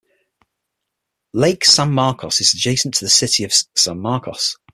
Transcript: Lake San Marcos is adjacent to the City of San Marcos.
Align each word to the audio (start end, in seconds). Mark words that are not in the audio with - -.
Lake 1.31 1.63
San 1.63 1.91
Marcos 1.91 2.39
is 2.39 2.55
adjacent 2.55 2.95
to 2.95 3.05
the 3.05 3.07
City 3.11 3.43
of 3.43 3.53
San 3.75 3.99
Marcos. 3.99 4.55